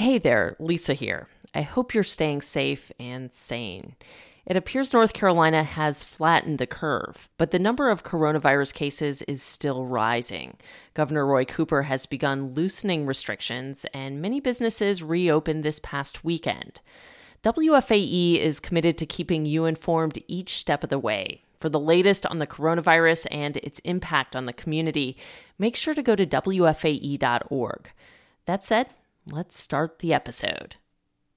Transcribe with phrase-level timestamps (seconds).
[0.00, 1.28] Hey there, Lisa here.
[1.54, 3.96] I hope you're staying safe and sane.
[4.46, 9.42] It appears North Carolina has flattened the curve, but the number of coronavirus cases is
[9.42, 10.56] still rising.
[10.94, 16.80] Governor Roy Cooper has begun loosening restrictions, and many businesses reopened this past weekend.
[17.44, 21.42] WFAE is committed to keeping you informed each step of the way.
[21.58, 25.18] For the latest on the coronavirus and its impact on the community,
[25.58, 27.90] make sure to go to WFAE.org.
[28.46, 28.88] That said,
[29.26, 30.76] let's start the episode.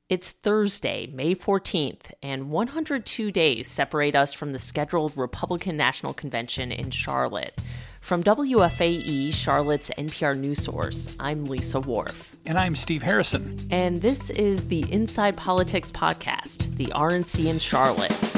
[0.10, 6.72] It's Thursday, May 14th, and 102 days separate us from the scheduled Republican National Convention
[6.72, 7.56] in Charlotte.
[8.02, 12.36] From WFAE, Charlotte's NPR news source, I'm Lisa Worf.
[12.46, 13.58] And I'm Steve Harrison.
[13.72, 18.33] And this is the Inside Politics Podcast, the RNC in Charlotte.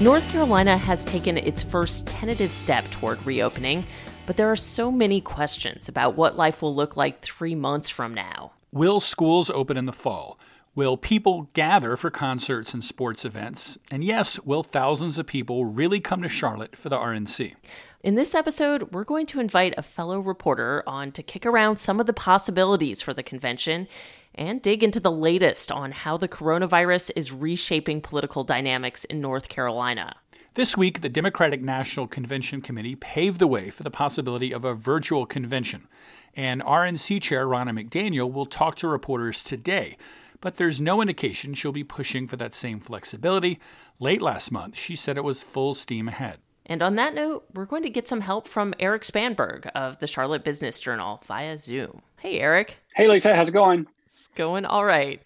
[0.00, 3.84] North Carolina has taken its first tentative step toward reopening,
[4.24, 8.14] but there are so many questions about what life will look like three months from
[8.14, 8.52] now.
[8.72, 10.38] Will schools open in the fall?
[10.74, 13.76] Will people gather for concerts and sports events?
[13.90, 17.56] And yes, will thousands of people really come to Charlotte for the RNC?
[18.02, 22.00] In this episode, we're going to invite a fellow reporter on to kick around some
[22.00, 23.86] of the possibilities for the convention
[24.34, 29.48] and dig into the latest on how the coronavirus is reshaping political dynamics in North
[29.48, 30.16] Carolina.
[30.54, 34.74] This week, the Democratic National Convention Committee paved the way for the possibility of a
[34.74, 35.86] virtual convention.
[36.34, 39.96] And RNC Chair Ronna McDaniel will talk to reporters today.
[40.40, 43.60] But there's no indication she'll be pushing for that same flexibility.
[43.98, 46.38] Late last month, she said it was full steam ahead.
[46.66, 50.06] And on that note, we're going to get some help from Eric Spanberg of the
[50.06, 52.02] Charlotte Business Journal via Zoom.
[52.18, 52.76] Hey, Eric.
[52.94, 53.34] Hey, Lisa.
[53.34, 53.86] How's it going?
[54.10, 55.20] It's going all right.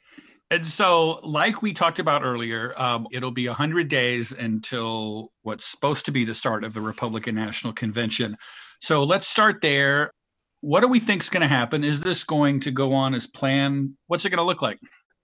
[0.50, 6.04] And so, like we talked about earlier, um, it'll be 100 days until what's supposed
[6.06, 8.36] to be the start of the Republican National Convention.
[8.80, 10.10] So, let's start there.
[10.60, 11.82] What do we think is going to happen?
[11.82, 13.94] Is this going to go on as planned?
[14.06, 14.78] What's it going to look like?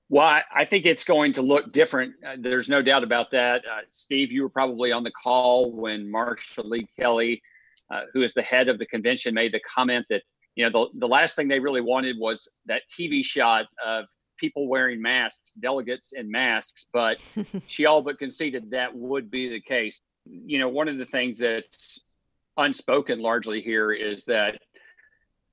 [0.08, 2.14] Well, I think it's going to look different.
[2.26, 3.64] Uh, there's no doubt about that.
[3.64, 7.40] Uh, Steve, you were probably on the call when Marcia Lee Kelly,
[7.92, 10.22] uh, who is the head of the convention, made the comment that
[10.56, 14.06] you know the, the last thing they really wanted was that tv shot of
[14.40, 17.20] people wearing masks delegates in masks but
[17.66, 20.00] she all but conceded that would be the case.
[20.26, 22.00] You know one of the things that's
[22.56, 24.58] unspoken largely here is that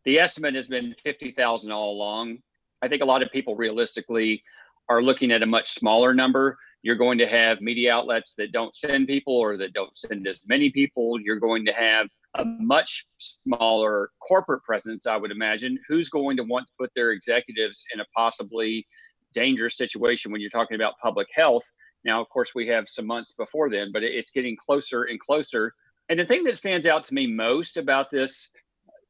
[0.05, 2.37] the estimate has been 50,000 all along.
[2.81, 4.43] I think a lot of people realistically
[4.87, 6.57] are looking at a much smaller number.
[6.81, 10.41] You're going to have media outlets that don't send people or that don't send as
[10.47, 11.19] many people.
[11.19, 16.43] You're going to have a much smaller corporate presence, I would imagine, who's going to
[16.43, 18.85] want to put their executives in a possibly
[19.33, 21.63] dangerous situation when you're talking about public health.
[22.03, 25.73] Now, of course, we have some months before then, but it's getting closer and closer.
[26.09, 28.49] And the thing that stands out to me most about this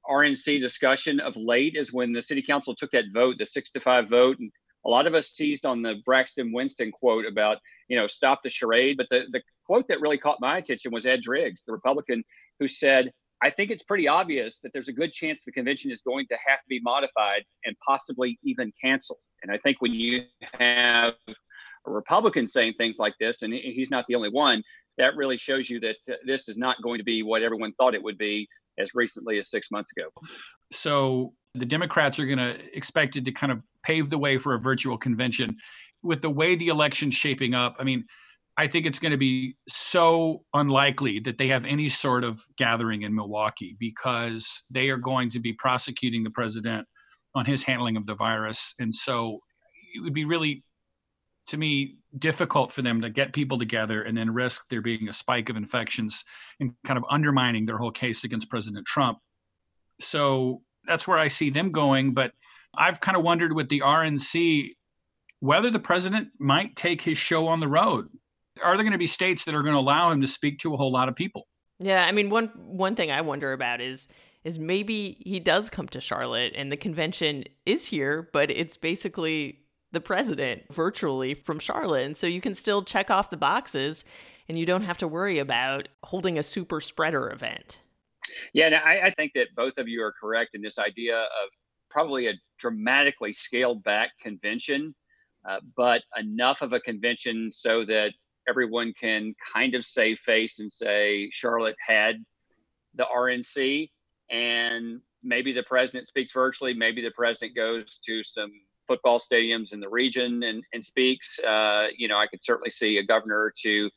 [0.09, 3.79] RNC discussion of late is when the city council took that vote, the six to
[3.79, 4.51] five vote, and
[4.85, 7.57] a lot of us seized on the Braxton Winston quote about,
[7.89, 8.97] you know, stop the charade.
[8.97, 12.23] But the, the quote that really caught my attention was Ed Driggs, the Republican,
[12.59, 13.11] who said,
[13.41, 16.37] I think it's pretty obvious that there's a good chance the convention is going to
[16.47, 19.19] have to be modified and possibly even canceled.
[19.43, 20.23] And I think when you
[20.53, 24.63] have a Republican saying things like this, and he's not the only one,
[24.97, 27.93] that really shows you that uh, this is not going to be what everyone thought
[27.93, 28.47] it would be
[28.79, 30.09] as recently as six months ago.
[30.71, 34.59] So the Democrats are going to expected to kind of pave the way for a
[34.59, 35.55] virtual convention.
[36.03, 38.05] With the way the election's shaping up, I mean,
[38.59, 43.03] I think it's going to be so unlikely that they have any sort of gathering
[43.03, 46.87] in Milwaukee because they are going to be prosecuting the president
[47.35, 48.73] on his handling of the virus.
[48.79, 49.39] And so
[49.93, 50.63] it would be really,
[51.47, 55.13] to me, difficult for them to get people together and then risk there being a
[55.13, 56.23] spike of infections
[56.59, 59.19] and kind of undermining their whole case against President Trump.
[60.01, 62.15] So that's where I see them going.
[62.15, 62.31] But
[62.75, 64.71] I've kind of wondered with the RNC
[65.41, 68.07] whether the president might take his show on the road
[68.63, 70.73] are there going to be states that are going to allow him to speak to
[70.73, 71.47] a whole lot of people?
[71.79, 74.07] Yeah, I mean one one thing I wonder about is
[74.43, 79.59] is maybe he does come to Charlotte and the convention is here, but it's basically
[79.91, 82.05] the president virtually from Charlotte.
[82.05, 84.05] And so you can still check off the boxes
[84.47, 87.79] and you don't have to worry about holding a super spreader event.
[88.53, 91.49] Yeah, I, I think that both of you are correct in this idea of
[91.89, 94.93] probably a dramatically scaled back convention,
[95.47, 98.13] uh, but enough of a convention so that
[98.47, 102.23] everyone can kind of save face and say Charlotte had
[102.95, 103.89] the RNC,
[104.29, 106.73] and maybe the president speaks virtually.
[106.73, 108.51] Maybe the president goes to some
[108.87, 111.39] football stadiums in the region and, and speaks.
[111.39, 113.89] Uh, you know, I could certainly see a governor to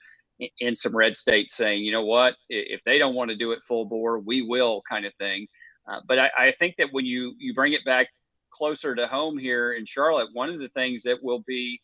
[0.59, 3.61] in some red states saying, you know what, if they don't want to do it
[3.63, 5.47] full bore, we will, kind of thing.
[5.87, 8.09] Uh, but I, I, think that when you you bring it back
[8.51, 11.81] closer to home here in Charlotte, one of the things that will be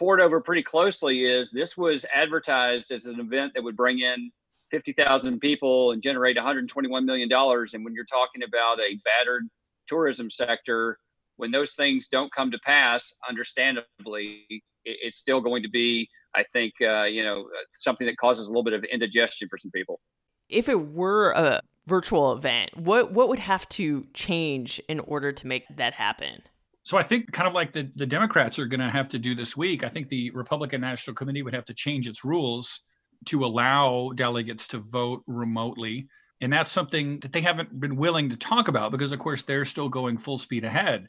[0.00, 4.30] poured over pretty closely is this was advertised as an event that would bring in
[4.70, 7.74] 50,000 people and generate 121 million dollars.
[7.74, 9.46] And when you're talking about a battered
[9.86, 10.98] tourism sector,
[11.36, 14.46] when those things don't come to pass, understandably,
[14.86, 18.62] it's still going to be I think uh, you know something that causes a little
[18.62, 20.00] bit of indigestion for some people.
[20.48, 25.46] If it were a virtual event, what what would have to change in order to
[25.46, 26.42] make that happen?
[26.90, 29.36] So I think kind of like the, the Democrats are going to have to do
[29.36, 32.80] this week, I think the Republican National Committee would have to change its rules
[33.26, 36.08] to allow delegates to vote remotely.
[36.40, 39.64] And that's something that they haven't been willing to talk about because, of course, they're
[39.64, 41.06] still going full speed ahead.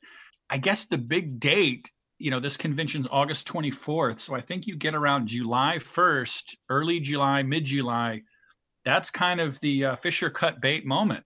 [0.51, 1.89] I guess the big date
[2.19, 4.19] you know, this convention's August 24th.
[4.19, 8.21] So I think you get around July 1st, early July, mid July.
[8.85, 11.23] That's kind of the uh, Fisher cut bait moment,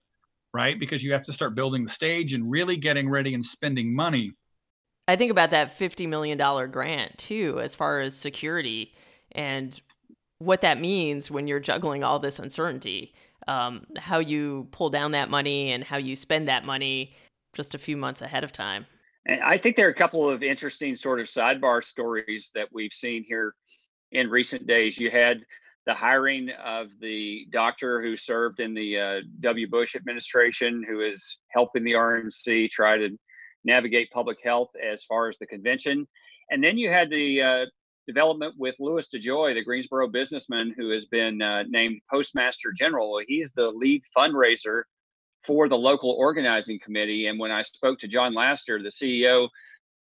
[0.54, 0.80] right?
[0.80, 4.32] Because you have to start building the stage and really getting ready and spending money.
[5.08, 6.38] I think about that $50 million
[6.70, 8.92] grant too, as far as security
[9.32, 9.80] and
[10.38, 13.14] what that means when you're juggling all this uncertainty.
[13.48, 17.14] Um, how you pull down that money and how you spend that money
[17.54, 18.86] just a few months ahead of time.
[19.24, 22.92] And I think there are a couple of interesting sort of sidebar stories that we've
[22.92, 23.54] seen here
[24.10, 24.98] in recent days.
[24.98, 25.42] You had
[25.86, 29.68] the hiring of the doctor who served in the uh, W.
[29.68, 33.16] Bush administration, who is helping the RNC try to
[33.66, 36.06] navigate public health as far as the convention.
[36.50, 37.66] And then you had the uh,
[38.06, 43.20] development with Louis DeJoy, the Greensboro businessman who has been uh, named Postmaster General.
[43.26, 44.82] He's the lead fundraiser
[45.44, 47.26] for the local organizing committee.
[47.26, 49.48] And when I spoke to John Laster, the CEO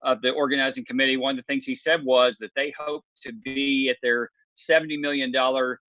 [0.02, 3.32] of the organizing committee, one of the things he said was that they hope to
[3.32, 5.32] be at their $70 million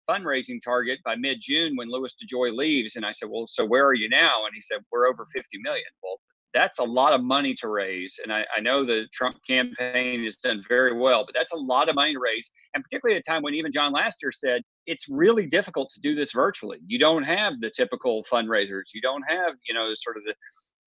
[0.10, 2.96] fundraising target by mid June when Louis DeJoy leaves.
[2.96, 4.46] And I said, Well, so where are you now?
[4.46, 5.86] And he said, We're over 50 million.
[6.02, 6.20] Well,
[6.54, 8.20] that's a lot of money to raise.
[8.24, 11.90] And I, I, know the Trump campaign has done very well, but that's a lot
[11.90, 12.52] of money to raise.
[12.74, 16.16] And particularly at a time when even John Laster said it's really difficult to do
[16.16, 16.80] this virtually.
[16.86, 18.94] You don't have the typical fundraisers.
[18.94, 20.36] You don't have, you know, sort of the,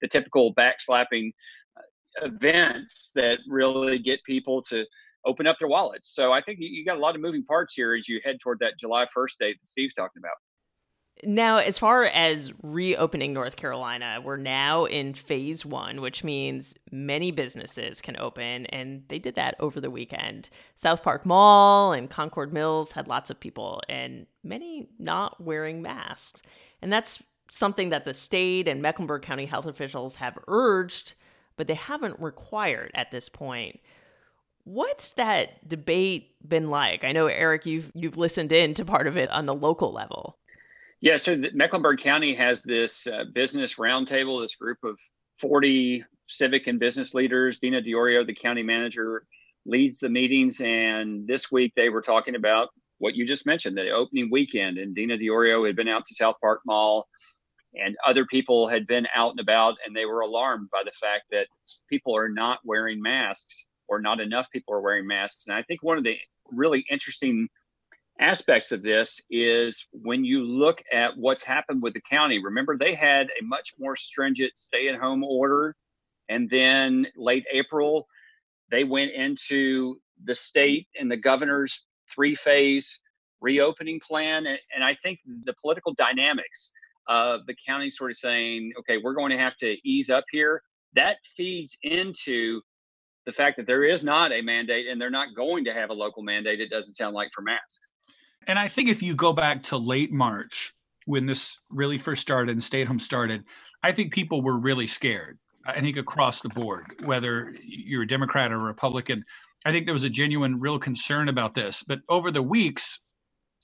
[0.02, 1.32] the typical backslapping
[1.76, 4.84] uh, events that really get people to
[5.24, 6.14] open up their wallets.
[6.14, 8.60] So I think you, got a lot of moving parts here as you head toward
[8.60, 10.36] that July 1st date that Steve's talking about.
[11.24, 17.30] Now, as far as reopening North Carolina, we're now in phase one, which means many
[17.30, 20.50] businesses can open, and they did that over the weekend.
[20.76, 26.42] SouthPark Mall and Concord Mills had lots of people, and many not wearing masks.
[26.82, 31.14] And that's something that the state and Mecklenburg County health officials have urged,
[31.56, 33.80] but they haven't required at this point.
[34.64, 37.04] What's that debate been like?
[37.04, 40.38] I know Eric, you've you've listened in to part of it on the local level.
[41.00, 44.98] Yeah, so Mecklenburg County has this uh, business roundtable, this group of
[45.38, 47.60] 40 civic and business leaders.
[47.60, 49.24] Dena Diorio, the county manager,
[49.66, 50.60] leads the meetings.
[50.60, 54.78] And this week they were talking about what you just mentioned, the opening weekend.
[54.78, 57.06] And Dena Diorio had been out to SouthPark Mall,
[57.74, 61.24] and other people had been out and about, and they were alarmed by the fact
[61.30, 61.48] that
[61.90, 65.44] people are not wearing masks, or not enough people are wearing masks.
[65.46, 66.16] And I think one of the
[66.50, 67.48] really interesting
[68.20, 72.42] aspects of this is when you look at what's happened with the county.
[72.42, 75.76] Remember, they had a much more stringent stay at home order.
[76.28, 78.06] And then late April,
[78.70, 83.00] they went into the state and the governor's three phase
[83.40, 84.46] reopening plan.
[84.46, 86.72] And I think the political dynamics
[87.08, 90.62] of the county sort of saying, okay, we're going to have to ease up here,
[90.94, 92.60] that feeds into
[93.26, 95.94] the fact that there is not a mandate and they're not going to have a
[95.94, 97.88] local mandate, it doesn't sound like, for masks.
[98.46, 100.72] And I think if you go back to late March
[101.06, 103.44] when this really first started and stay at home started,
[103.82, 105.38] I think people were really scared.
[105.64, 109.24] I think across the board, whether you're a Democrat or a Republican,
[109.64, 111.82] I think there was a genuine, real concern about this.
[111.82, 113.00] But over the weeks,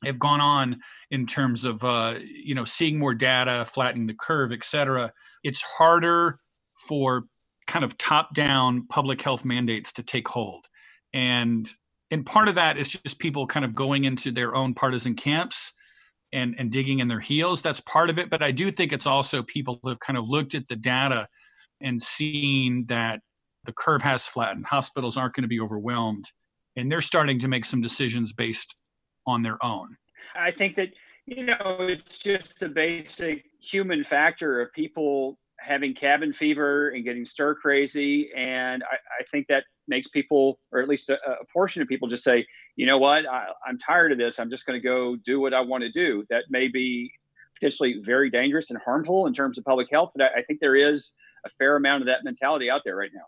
[0.05, 4.53] have gone on in terms of uh, you know seeing more data, flattening the curve,
[4.53, 5.13] et cetera.
[5.45, 6.39] It's harder
[6.89, 7.27] for
[7.67, 10.67] kind of top-down public health mandates to take hold,
[11.13, 11.69] and
[12.13, 15.73] and part of that is just people kind of going into their own partisan camps
[16.33, 17.63] and and digging in their heels.
[17.63, 20.29] That's part of it but i do think it's also people who have kind of
[20.29, 21.27] looked at the data
[21.81, 23.21] and seen that
[23.65, 24.67] the curve has flattened.
[24.67, 26.25] Hospitals aren't going to be overwhelmed
[26.77, 28.77] and they're starting to make some decisions based
[29.27, 29.97] on their own.
[30.35, 30.91] I think that
[31.27, 37.25] you know it's just the basic human factor of people having cabin fever and getting
[37.25, 38.31] stir crazy.
[38.37, 42.09] And I, I think that makes people, or at least a, a, portion of people,
[42.09, 44.39] just say, you know what, I, I'm tired of this.
[44.39, 46.25] I'm just going to go do what I want to do.
[46.31, 47.13] That may be
[47.55, 50.77] potentially very dangerous and harmful in terms of public health, but I, I think there
[50.77, 51.13] is
[51.45, 53.27] a fair amount of that mentality out there right now.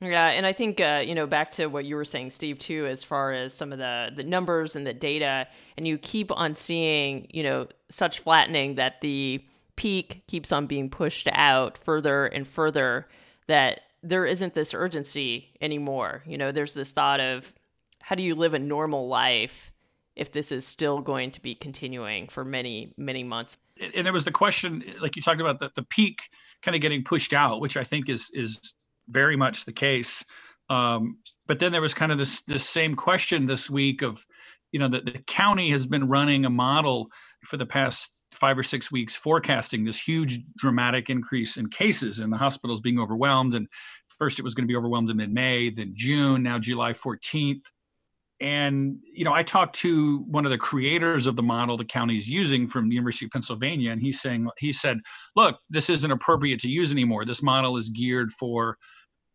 [0.00, 2.84] Yeah, and I think uh, you know back to what you were saying, Steve, too,
[2.86, 6.54] as far as some of the the numbers and the data, and you keep on
[6.54, 9.42] seeing you know such flattening that the
[9.76, 13.06] peak keeps on being pushed out further and further.
[13.46, 16.22] That there isn't this urgency anymore.
[16.26, 17.52] You know, there's this thought of
[18.00, 19.72] how do you live a normal life
[20.14, 23.58] if this is still going to be continuing for many many months.
[23.94, 26.22] And there was the question, like you talked about, the, the peak
[26.62, 28.74] kind of getting pushed out, which I think is is
[29.08, 30.24] very much the case.
[30.70, 34.24] Um, but then there was kind of this this same question this week of,
[34.72, 37.08] you know, the, the county has been running a model
[37.44, 42.32] for the past five or six weeks forecasting this huge dramatic increase in cases and
[42.32, 43.54] the hospitals being overwhelmed.
[43.54, 43.66] And
[44.18, 47.62] first it was going to be overwhelmed in mid-May, then June, now July 14th.
[48.40, 52.28] And you know, I talked to one of the creators of the model the county's
[52.28, 55.00] using from the University of Pennsylvania, and he's saying he said,
[55.36, 57.24] "Look, this isn't appropriate to use anymore.
[57.24, 58.76] This model is geared for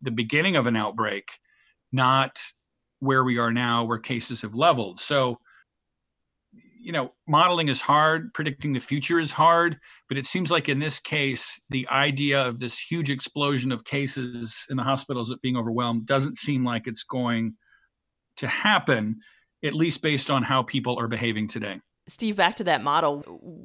[0.04, 1.32] the beginning of an outbreak,
[1.92, 2.40] not
[3.00, 5.40] where we are now, where cases have leveled." So,
[6.82, 9.78] you know, modeling is hard, predicting the future is hard,
[10.10, 14.66] but it seems like in this case, the idea of this huge explosion of cases
[14.70, 17.54] in the hospitals being overwhelmed doesn't seem like it's going
[18.38, 19.18] to happen,
[19.64, 21.80] at least based on how people are behaving today.
[22.08, 23.22] Steve, back to that model.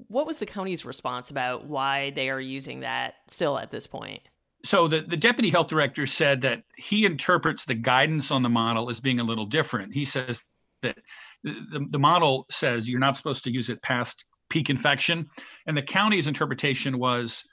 [0.08, 4.22] What was the county's response about why they are using that still at this point?
[4.64, 8.90] So the, the deputy health director said that he interprets the guidance on the model
[8.90, 9.94] as being a little different.
[9.94, 10.42] He says
[10.82, 10.98] that
[11.44, 15.26] the, the model says you're not supposed to use it past peak infection.
[15.66, 17.44] And the county's interpretation was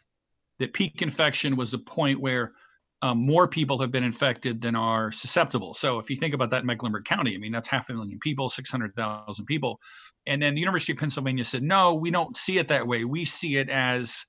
[0.60, 2.54] that peak infection was the point where
[3.02, 5.74] um, more people have been infected than are susceptible.
[5.74, 8.18] So if you think about that in Mecklenburg County, I mean, that's half a million
[8.20, 9.78] people, 600,000 people.
[10.26, 13.04] And then the University of Pennsylvania said, no, we don't see it that way.
[13.04, 14.26] We see it as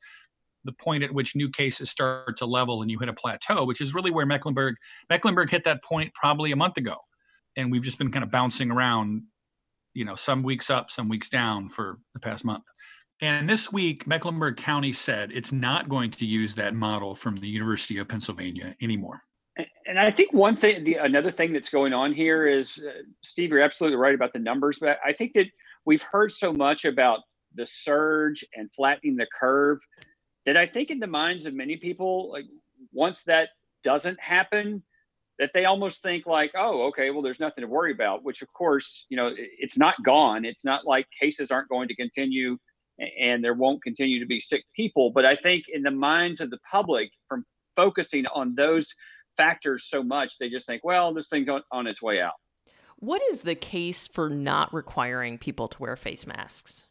[0.64, 3.80] the point at which new cases start to level and you hit a plateau, which
[3.80, 4.74] is really where Mecklenburg,
[5.08, 6.96] Mecklenburg hit that point probably a month ago.
[7.56, 9.22] And we've just been kind of bouncing around,
[9.94, 12.64] you know, some weeks up, some weeks down for the past month.
[13.20, 17.46] And this week, Mecklenburg County said it's not going to use that model from the
[17.46, 19.22] University of Pennsylvania anymore.
[19.86, 23.50] And I think one thing, the, another thing that's going on here is, uh, Steve,
[23.50, 25.46] you're absolutely right about the numbers, but I think that
[25.84, 27.20] we've heard so much about
[27.54, 29.78] the surge and flattening the curve
[30.44, 32.46] that I think in the minds of many people, like
[32.92, 33.50] once that
[33.84, 34.82] doesn't happen,
[35.38, 38.24] that they almost think like, oh, okay, well, there's nothing to worry about.
[38.24, 40.44] Which, of course, you know, it's not gone.
[40.44, 42.58] It's not like cases aren't going to continue
[43.18, 45.10] and there won't continue to be sick people.
[45.10, 47.44] But I think in the minds of the public, from
[47.76, 48.94] focusing on those
[49.36, 52.34] factors so much, they just think, well, this thing's on its way out.
[52.96, 56.86] What is the case for not requiring people to wear face masks?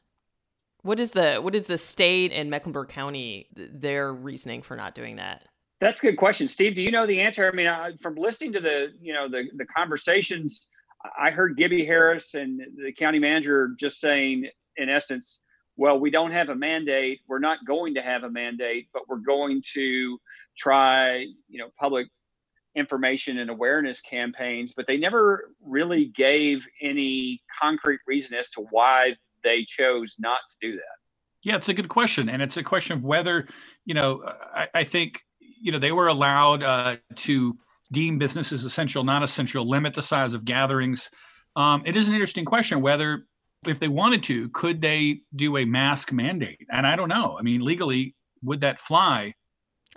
[0.81, 5.15] What is the what is the state and Mecklenburg County their reasoning for not doing
[5.15, 5.47] that?
[5.79, 6.75] That's a good question, Steve.
[6.75, 7.49] Do you know the answer?
[7.51, 10.67] I mean, I, from listening to the you know the the conversations,
[11.19, 15.41] I heard Gibbie Harris and the county manager just saying, in essence,
[15.75, 17.21] well, we don't have a mandate.
[17.27, 20.17] We're not going to have a mandate, but we're going to
[20.57, 22.07] try, you know, public
[22.75, 24.73] information and awareness campaigns.
[24.75, 30.69] But they never really gave any concrete reason as to why they chose not to
[30.69, 30.95] do that.
[31.43, 33.47] Yeah, it's a good question, and it's a question of whether,
[33.85, 34.23] you know,
[34.55, 35.19] I, I think,
[35.63, 37.57] you know, they were allowed uh, to
[37.91, 41.09] deem businesses essential, not essential, limit the size of gatherings.
[41.55, 43.25] Um, it is an interesting question whether
[43.65, 46.67] if they wanted to, could they do a mask mandate?
[46.69, 47.37] And I don't know.
[47.39, 49.33] I mean, legally, would that fly?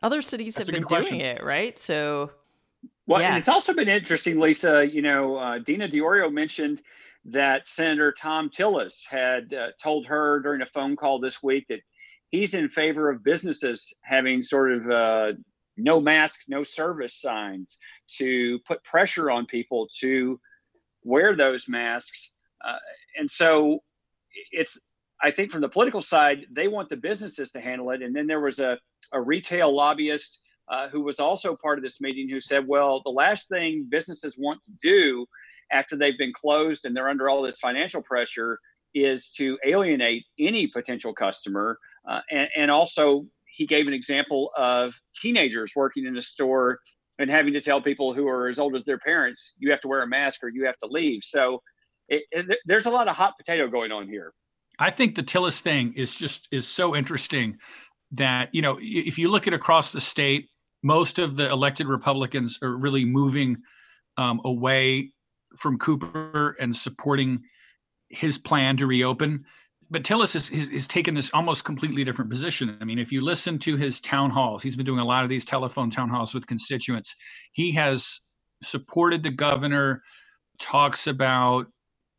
[0.04, 1.76] Other cities That's have been doing it, right?
[1.76, 2.30] So,
[3.08, 3.28] well, yeah.
[3.28, 4.88] and it's also been interesting, Lisa.
[4.88, 6.82] You know, uh, Dena Diorio mentioned
[7.24, 11.80] that Senator Thom Tillis had uh, told her during a phone call this week that
[12.30, 15.32] he's in favor of businesses having sort of uh,
[15.76, 17.78] no mask, no service signs
[18.18, 20.40] to put pressure on people to
[21.02, 22.32] wear those masks.
[22.66, 22.78] Uh,
[23.18, 23.80] and so
[24.52, 24.80] it's,
[25.22, 28.02] I think from the political side, they want the businesses to handle it.
[28.02, 28.78] And then there was a,
[29.12, 33.10] a retail lobbyist uh, who was also part of this meeting who said, well, the
[33.10, 35.26] last thing businesses want to do
[35.70, 38.58] after they've been closed and they're under all this financial pressure
[38.94, 41.78] is to alienate any potential customer.
[42.08, 46.78] Uh, and, and also, he gave an example of teenagers working in a store
[47.18, 49.88] and having to tell people who are as old as their parents, you have to
[49.88, 51.22] wear a mask or you have to leave.
[51.22, 51.62] So
[52.08, 54.32] it, it, there's a lot of hot potato going on here.
[54.78, 57.56] I think the Tillis thing is just is so interesting
[58.12, 60.48] that you know if you look at across the state,
[60.82, 63.56] most of the elected Republicans are really moving
[64.18, 65.12] um, away
[65.56, 67.42] from Cooper and supporting
[68.10, 69.46] his plan to reopen.
[69.90, 72.76] But Tillis has, has, taken this almost completely different position.
[72.80, 75.30] I mean, if you listen to his town halls, he's been doing a lot of
[75.30, 77.14] these telephone town halls with constituents.
[77.52, 78.20] He has
[78.62, 80.02] supported the governor,
[80.58, 81.66] talks about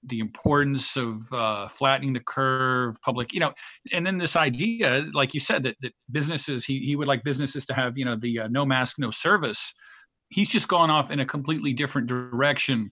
[0.03, 3.51] the importance of uh, flattening the curve, public, you know,
[3.91, 7.65] and then this idea, like you said, that, that businesses, he, he would like businesses
[7.65, 9.73] to have, you know, the uh, no mask, no service.
[10.29, 12.91] He's just gone off in a completely different direction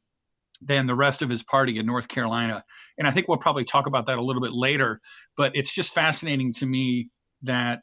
[0.65, 2.63] than the rest of his party in North Carolina.
[2.97, 4.99] And I think we'll probably talk about that a little bit later,
[5.37, 7.09] but it's just fascinating to me
[7.43, 7.81] that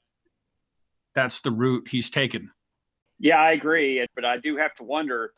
[1.15, 2.51] that's the route he's taken.
[3.19, 4.05] Yeah, I agree.
[4.15, 5.33] But I do have to wonder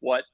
[0.00, 0.24] what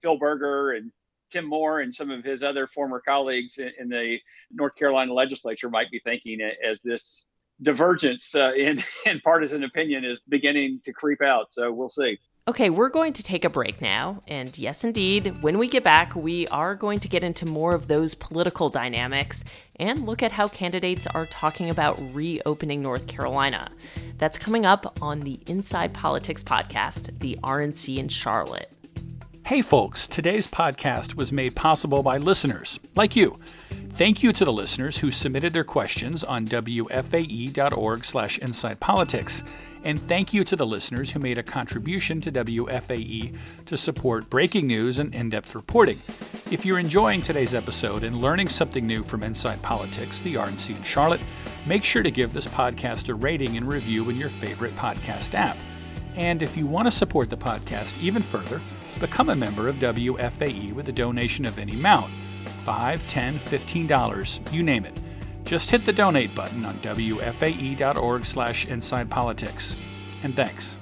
[0.00, 0.92] Phil Berger and
[1.30, 4.20] Tim Moore and some of his other former colleagues in, the
[4.52, 7.26] North Carolina legislature might be thinking as this
[7.62, 11.50] divergence uh, in, in partisan opinion is beginning to creep out.
[11.50, 12.18] So we'll see.
[12.48, 14.20] Okay, we're going to take a break now.
[14.26, 17.86] And yes, indeed, when we get back, we are going to get into more of
[17.86, 19.44] those political dynamics
[19.78, 23.70] and look at how candidates are talking about reopening North Carolina.
[24.18, 28.72] That's coming up on the Inside Politics podcast, the RNC in Charlotte.
[29.46, 33.36] Hey, folks, today's podcast was made possible by listeners like you.
[33.94, 39.46] Thank you to the listeners who submitted their questions on wfae.org slash insidepolitics.
[39.84, 44.66] And thank you to the listeners who made a contribution to WFAE to support breaking
[44.66, 45.98] news and in depth reporting.
[46.50, 50.82] If you're enjoying today's episode and learning something new from Inside Politics, the RNC in
[50.82, 51.20] Charlotte,
[51.66, 55.58] make sure to give this podcast a rating and review in your favorite podcast app.
[56.16, 58.60] And if you want to support the podcast even further,
[59.00, 62.10] become a member of WFAE with a donation of any amount.
[62.64, 64.98] 5 10 $15, you name it.
[65.44, 69.76] Just hit the donate button on wfae.org slash insidepolitics.
[70.22, 70.78] And thanks.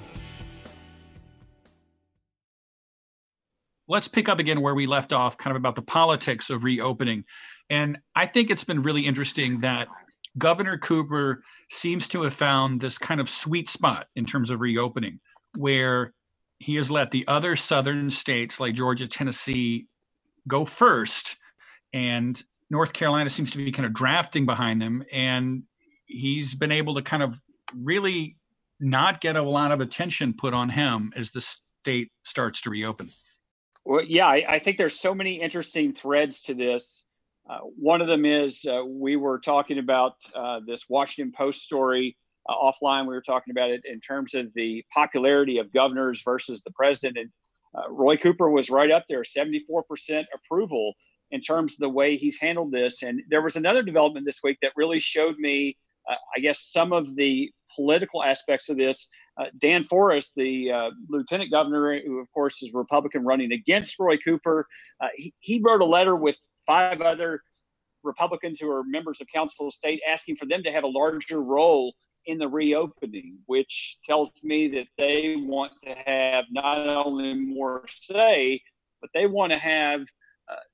[3.87, 7.25] Let's pick up again where we left off, kind of about the politics of reopening.
[7.69, 9.89] And I think it's been really interesting that
[10.37, 15.19] Governor Cooper seems to have found this kind of sweet spot in terms of reopening,
[15.57, 16.13] where
[16.59, 19.87] he has let the other southern states like Georgia, Tennessee
[20.47, 21.35] go first.
[21.93, 25.63] And North Carolina seems to be kind of drafting behind them, and
[26.05, 27.35] he's been able to kind of
[27.75, 28.37] really
[28.79, 33.09] not get a lot of attention put on him as the state starts to reopen.
[33.85, 37.03] Well, yeah, I, I think there's so many interesting threads to this.
[37.49, 42.15] Uh, one of them is uh, we were talking about uh, this Washington Post story
[42.47, 43.01] uh, offline.
[43.01, 47.17] We were talking about it in terms of the popularity of governors versus the president.
[47.17, 47.29] And
[47.75, 50.93] uh, Roy Cooper was right up there, 74% approval
[51.31, 53.03] in terms of the way he's handled this.
[53.03, 55.77] And there was another development this week that really showed me,
[56.09, 59.07] uh, I guess, some of the political aspects of this.
[59.37, 64.17] Uh, Dan Forest, the uh, lieutenant governor, who of course is Republican running against Roy
[64.17, 64.67] Cooper,
[64.99, 67.41] uh, he, he wrote a letter with five other
[68.03, 71.41] Republicans who are members of Council of State asking for them to have a larger
[71.41, 71.93] role
[72.25, 78.61] in the reopening, which tells me that they want to have not only more say,
[79.01, 80.01] but they want to have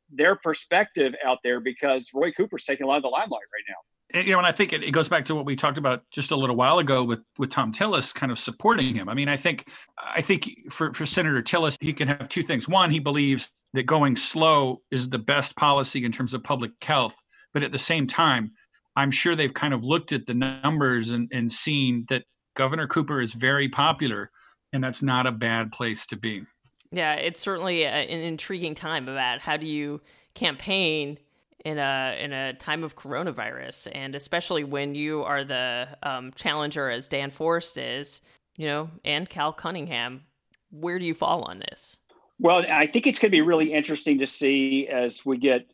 [0.09, 3.75] their perspective out there because Roy Cooper's taking a lot of the limelight right now.
[4.13, 6.31] You know, and I think it, it, goes back to what we talked about just
[6.31, 9.09] a little while ago with with Thom Tillis kind of supporting him.
[9.09, 12.69] I mean, I think I think for for Senator Tillis, he can have two things.
[12.69, 17.17] One, he believes that going slow is the best policy in terms of public health,
[17.53, 18.51] but at the same time,
[18.95, 22.23] I'm sure they've kind of looked at the numbers and, and seen that
[22.55, 24.31] Governor Cooper is very popular,
[24.71, 26.43] and that's not a bad place to be.
[26.91, 30.01] Yeah, it's certainly a, an intriguing time about how do you
[30.33, 31.17] campaign
[31.65, 36.89] in a in a time of coronavirus, and especially when you are the um, challenger,
[36.89, 38.21] as Dan Forest is,
[38.57, 40.23] you know, and Cal Cunningham.
[40.71, 41.97] Where do you fall on this?
[42.39, 45.65] Well, I think it's going to be really interesting to see as we get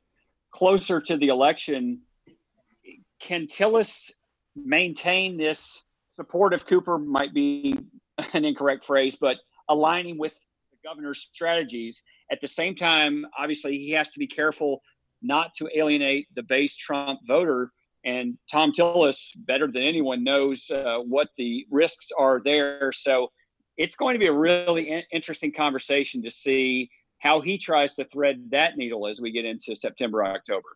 [0.51, 1.99] closer to the election.
[3.19, 4.11] Can Tillis
[4.55, 6.97] maintain this support of Cooper?
[6.97, 7.77] Might be
[8.33, 10.39] an incorrect phrase, but aligning with
[10.83, 12.03] governor's strategies.
[12.31, 14.81] At the same time, obviously, he has to be careful
[15.21, 17.71] not to alienate the base Trump voter.
[18.05, 22.91] And Thom Tillis, better than anyone, knows uh, what the risks are there.
[22.91, 23.31] So
[23.77, 28.03] it's going to be a really in- interesting conversation to see how he tries to
[28.03, 30.67] thread that needle as we get into September, October.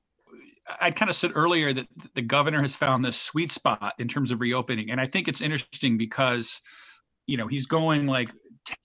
[0.80, 4.32] I kind of said earlier that the governor has found this sweet spot in terms
[4.32, 4.91] of reopening.
[4.91, 6.62] And I think it's interesting because,
[7.26, 8.30] you know, he's going like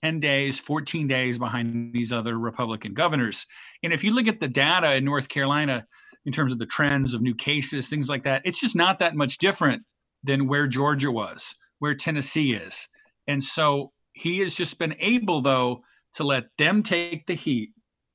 [0.01, 3.45] 10 days, 14 days behind these other Republican governors.
[3.83, 5.85] And if you look at the data in North Carolina
[6.25, 9.15] in terms of the trends of new cases, things like that, it's just not that
[9.15, 9.83] much different
[10.23, 11.55] than where Georgia was.
[11.83, 12.87] where Tennessee is.
[13.27, 17.71] And so he has just been able, though, to let them take the heat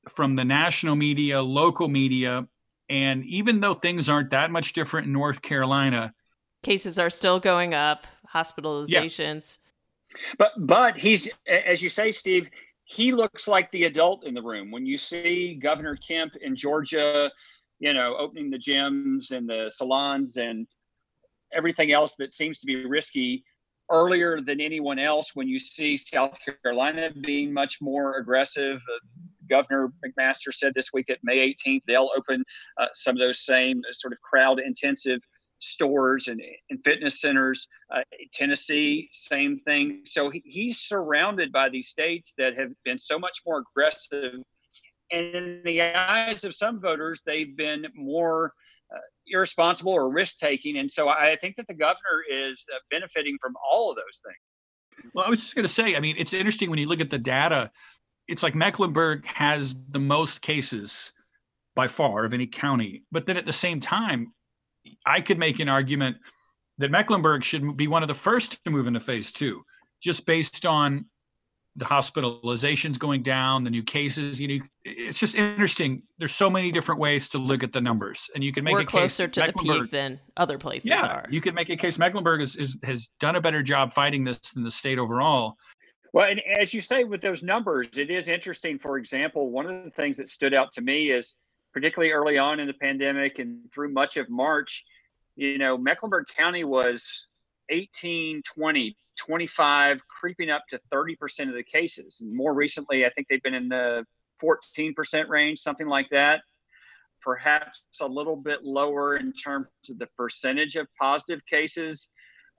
[0.09, 2.47] from the national media, local media.
[2.89, 6.15] And even though things aren't that much different in North Carolina,
[6.63, 9.59] cases are still going up, hospitalizations.
[9.61, 9.68] Yeah.
[10.37, 12.49] But but he's as you say, Steve,
[12.85, 14.71] he looks like the adult in the room.
[14.71, 17.31] When you see Governor Kemp in Georgia,
[17.79, 20.67] you know, opening the gyms and the salons and
[21.53, 23.43] everything else that seems to be risky
[23.91, 28.81] earlier than anyone else when you see South Carolina being much more aggressive.
[28.93, 28.99] Uh,
[29.49, 32.43] Governor McMaster said this week that May 18th they'll open
[32.79, 35.19] uh, some of those same sort of crowd intensive
[35.59, 37.67] stores and, and fitness centers.
[37.93, 38.01] Uh,
[38.33, 40.01] Tennessee, same thing.
[40.05, 44.33] So he, he's surrounded by these states that have been so much more aggressive.
[45.11, 48.53] And in the eyes of some voters, they've been more
[48.93, 50.77] uh, irresponsible or risk taking.
[50.77, 55.11] And so I think that the governor is uh, benefiting from all of those things.
[55.13, 57.09] Well, I was just going to say, I mean, it's interesting when you look at
[57.09, 57.71] the data,
[58.27, 61.13] it's like Mecklenburg has the most cases
[61.75, 63.03] by far of any county.
[63.11, 64.33] But then at the same time,
[65.05, 66.17] I could make an argument
[66.77, 69.63] that Mecklenburg should be one of the first to move into phase two,
[70.01, 71.05] just based on
[71.75, 74.39] the hospitalizations going down, the new cases.
[74.39, 76.03] You know, it's just interesting.
[76.17, 78.81] There's so many different ways to look at the numbers, and you can make We're
[78.81, 81.25] a closer to the peak than other places yeah, are.
[81.29, 84.39] You can make a case Mecklenburg is, is, has done a better job fighting this
[84.53, 85.55] than the state overall.
[86.11, 88.79] Well, and as you say with those numbers, it is interesting.
[88.79, 91.35] For example, one of the things that stood out to me is
[91.73, 94.85] particularly early on in the pandemic and through much of March,
[95.35, 97.27] you know, Mecklenburg County was
[97.69, 102.21] 18, 20, 25, creeping up to 30% of the cases.
[102.21, 104.05] And more recently, I think they've been in the
[104.41, 106.41] 14% range, something like that.
[107.21, 112.09] Perhaps a little bit lower in terms of the percentage of positive cases.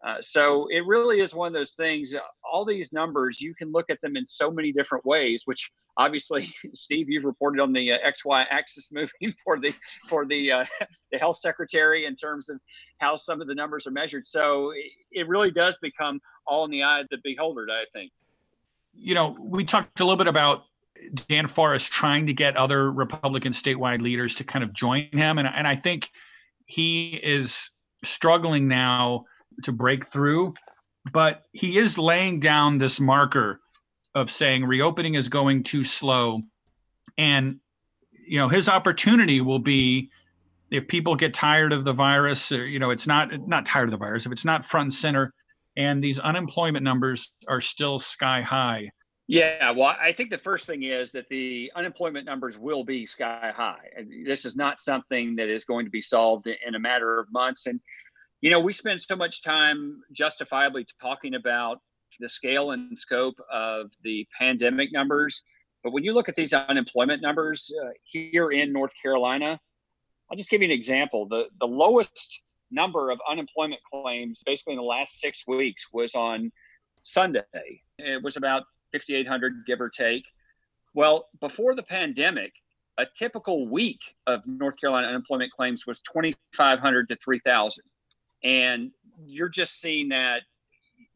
[0.02, 2.14] Uh, so it really is one of those things.
[2.50, 5.42] All these numbers, you can look at them in so many different ways.
[5.44, 9.74] Which obviously, Steve, you've reported on the uh, XY axis moving for the
[10.08, 10.64] for the uh,
[11.12, 12.58] the health secretary in terms of
[12.98, 14.24] how some of the numbers are measured.
[14.26, 14.72] So
[15.12, 17.66] it really does become all in the eye of the beholder.
[17.70, 18.10] I think.
[18.94, 20.64] You know, we talked a little bit about
[21.28, 25.46] Dan Forest trying to get other Republican statewide leaders to kind of join him, and
[25.46, 26.08] and I think
[26.64, 27.70] he is
[28.02, 29.26] struggling now
[29.62, 30.54] to break through,
[31.12, 33.60] but he is laying down this marker
[34.14, 36.42] of saying reopening is going too slow.
[37.16, 37.60] And,
[38.26, 40.10] you know, his opportunity will be
[40.70, 43.90] if people get tired of the virus, or, you know, it's not not tired of
[43.90, 45.32] the virus, if it's not front and center,
[45.76, 48.90] and these unemployment numbers are still sky high.
[49.26, 53.52] Yeah, well, I think the first thing is that the unemployment numbers will be sky
[53.54, 53.78] high.
[54.26, 57.66] This is not something that is going to be solved in a matter of months.
[57.66, 57.80] And
[58.40, 61.80] you know, we spend so much time justifiably talking about
[62.18, 65.42] the scale and scope of the pandemic numbers.
[65.84, 69.60] But when you look at these unemployment numbers uh, here in North Carolina,
[70.30, 71.26] I'll just give you an example.
[71.26, 76.50] The, the lowest number of unemployment claims basically in the last six weeks was on
[77.02, 77.42] Sunday.
[77.98, 80.24] It was about 5,800, give or take.
[80.94, 82.52] Well, before the pandemic,
[82.98, 87.84] a typical week of North Carolina unemployment claims was 2,500 to 3,000
[88.42, 88.90] and
[89.24, 90.42] you're just seeing that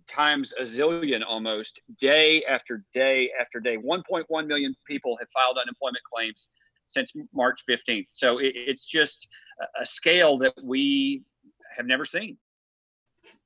[0.07, 3.77] times a zillion almost day after day after day.
[3.77, 6.49] 1.1 million people have filed unemployment claims
[6.87, 9.27] since march 15th so it, it's just
[9.81, 11.23] a scale that we
[11.75, 12.37] have never seen.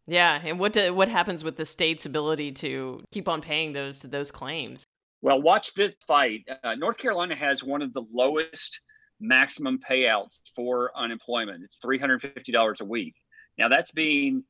[0.07, 4.03] Yeah and what do, what happens with the state's ability to keep on paying those
[4.03, 4.85] those claims?
[5.23, 6.49] Well watch this fight.
[6.65, 8.81] Uh, north carolina has one of the lowest
[9.21, 11.63] maximum payouts for unemployment.
[11.63, 13.15] It's $350 a week
[13.59, 14.45] now that's being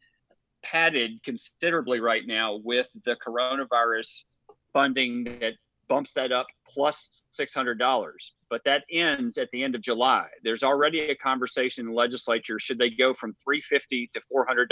[0.63, 4.25] padded considerably right now with the coronavirus
[4.73, 5.55] funding that
[5.89, 8.15] bumps that up plus $600
[8.51, 10.27] but that ends at the end of july.
[10.43, 14.69] There's already a conversation in the legislature should they go from 350 to $400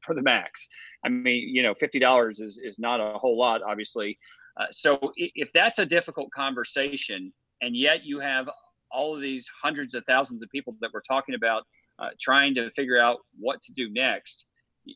[0.00, 0.68] for the max?
[1.04, 4.18] I mean you know $50 is, is not a whole lot obviously.
[4.56, 8.48] Uh, so if that's a difficult conversation and yet you have
[8.92, 11.64] all of these hundreds of thousands of people that we're talking about
[12.00, 14.46] uh, trying to figure out what to do next,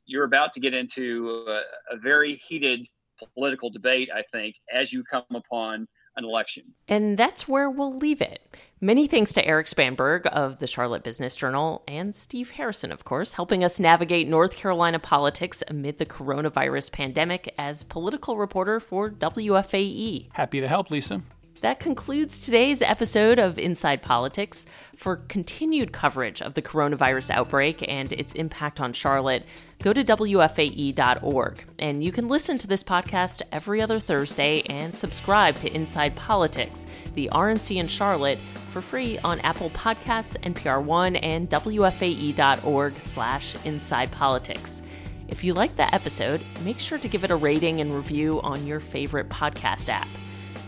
[0.07, 1.61] you're about to get into a,
[1.95, 2.87] a very heated
[3.35, 5.87] political debate, I think, as you come upon
[6.17, 6.63] an election.
[6.87, 8.57] And that's where we'll leave it.
[8.81, 13.33] Many thanks to Eric Spanberg of the Charlotte Business Journal and Steve Harrison, of course,
[13.33, 20.29] helping us navigate North Carolina politics amid the coronavirus pandemic as political reporter for WFAE.
[20.33, 21.23] Happy to help, Lisa.
[21.65, 24.67] That concludes today's episode of Inside Politics.
[24.95, 29.47] For continued coverage of the coronavirus outbreak and its impact on Charlotte,
[29.83, 31.65] go to WFAE.org.
[31.79, 36.87] And you can listen to this podcast every other Thursday and subscribe to Inside Politics,
[37.15, 44.13] the RNC in Charlotte, for free on Apple Podcasts, NPR One, and WFAE.org slash Inside
[44.13, 44.83] Politics.
[45.29, 48.67] If you like the episode, make sure to give it a rating and review on
[48.67, 50.09] your favorite podcast app.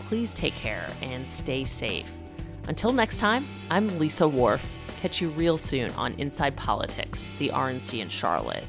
[0.07, 2.09] Please take care and stay safe.
[2.69, 4.65] Until next time, I'm Lisa Worf.
[5.01, 8.63] Catch you real soon on Inside Politics, the RNC in Charlotte.